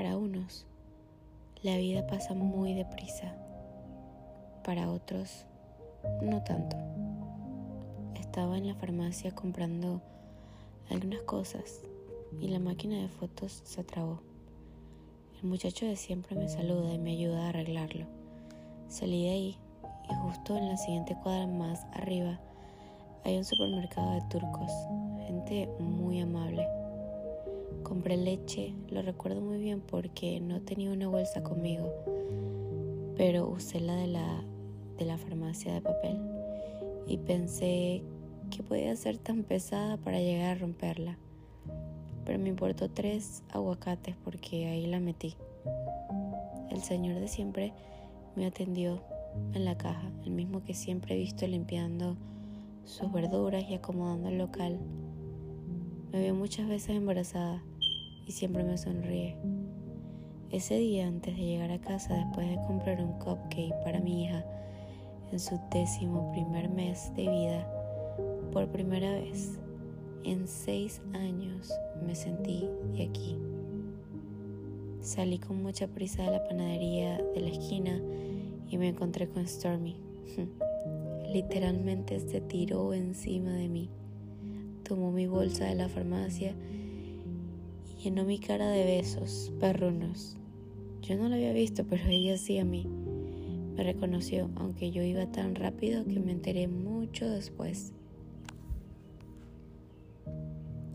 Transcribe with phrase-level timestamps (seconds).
[0.00, 0.64] Para unos,
[1.62, 3.34] la vida pasa muy deprisa.
[4.64, 5.44] Para otros,
[6.22, 6.74] no tanto.
[8.18, 10.00] Estaba en la farmacia comprando
[10.88, 11.82] algunas cosas
[12.40, 14.22] y la máquina de fotos se trabó.
[15.42, 18.06] El muchacho de siempre me saluda y me ayuda a arreglarlo.
[18.88, 19.58] Salí de ahí
[20.08, 22.40] y justo en la siguiente cuadra más arriba
[23.26, 24.72] hay un supermercado de turcos,
[25.26, 26.79] gente muy amable.
[27.82, 31.92] Compré leche, lo recuerdo muy bien porque no tenía una bolsa conmigo,
[33.16, 34.44] pero usé la de la,
[34.98, 36.18] de la farmacia de papel
[37.06, 38.02] y pensé
[38.50, 41.18] que podía ser tan pesada para llegar a romperla.
[42.24, 45.34] Pero me importó tres aguacates porque ahí la metí.
[46.70, 47.72] El señor de siempre
[48.36, 49.02] me atendió
[49.54, 52.16] en la caja, el mismo que siempre he visto limpiando
[52.84, 54.78] sus verduras y acomodando el local.
[56.12, 57.62] Me vio muchas veces embarazada
[58.30, 59.34] y siempre me sonríe.
[60.52, 64.44] Ese día, antes de llegar a casa, después de comprar un cupcake para mi hija
[65.32, 67.66] en su décimo primer mes de vida,
[68.52, 69.58] por primera vez
[70.22, 71.72] en seis años
[72.06, 73.36] me sentí de aquí.
[75.00, 78.00] Salí con mucha prisa de la panadería de la esquina
[78.68, 79.96] y me encontré con Stormy.
[81.32, 83.90] Literalmente se tiró encima de mí.
[84.84, 86.54] Tomó mi bolsa de la farmacia
[88.02, 90.36] llenó mi cara de besos perrunos.
[91.02, 92.86] Yo no la había visto, pero ella sí a mí.
[93.76, 97.92] Me reconoció, aunque yo iba tan rápido que me enteré mucho después.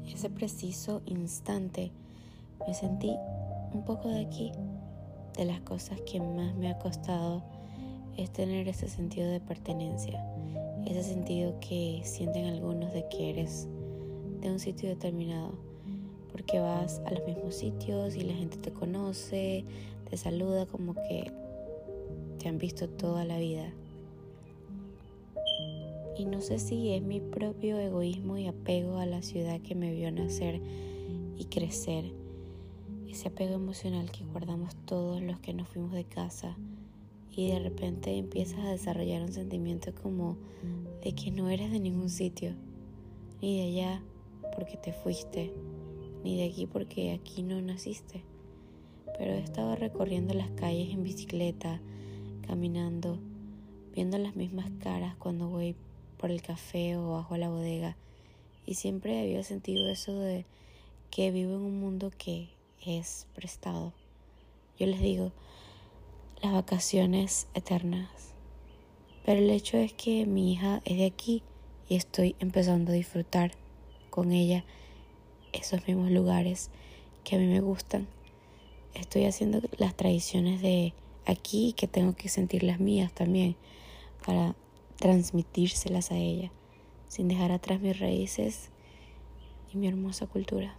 [0.07, 1.91] Ese preciso instante
[2.67, 3.13] me sentí
[3.73, 4.51] un poco de aquí.
[5.37, 7.43] De las cosas que más me ha costado
[8.17, 10.25] es tener ese sentido de pertenencia,
[10.85, 13.67] ese sentido que sienten algunos de que eres
[14.39, 15.57] de un sitio determinado,
[16.35, 19.63] porque vas a los mismos sitios y la gente te conoce,
[20.09, 21.31] te saluda como que
[22.39, 23.71] te han visto toda la vida.
[26.17, 29.93] Y no sé si es mi propio egoísmo y apego a la ciudad que me
[29.93, 30.59] vio nacer
[31.37, 32.11] y crecer,
[33.09, 36.57] ese apego emocional que guardamos todos los que nos fuimos de casa
[37.31, 40.35] y de repente empiezas a desarrollar un sentimiento como
[41.01, 42.51] de que no eres de ningún sitio,
[43.41, 44.01] ni de allá
[44.53, 45.53] porque te fuiste,
[46.25, 48.23] ni de aquí porque aquí no naciste.
[49.17, 51.79] Pero he estado recorriendo las calles en bicicleta,
[52.47, 53.19] caminando,
[53.93, 55.75] viendo las mismas caras cuando voy
[56.17, 57.95] por el café o bajo la bodega.
[58.65, 60.47] Y siempre había sentido eso de
[61.11, 62.49] que vivo en un mundo que
[62.83, 63.93] es prestado.
[64.79, 65.31] Yo les digo,
[66.41, 68.33] las vacaciones eternas.
[69.23, 71.43] Pero el hecho es que mi hija es de aquí
[71.87, 73.51] y estoy empezando a disfrutar
[74.09, 74.65] con ella
[75.55, 76.69] esos mismos lugares
[77.23, 78.07] que a mí me gustan.
[78.93, 80.93] Estoy haciendo las tradiciones de
[81.25, 83.55] aquí que tengo que sentir las mías también
[84.25, 84.55] para
[84.97, 86.51] transmitírselas a ella,
[87.07, 88.69] sin dejar atrás mis raíces
[89.73, 90.75] y mi hermosa cultura.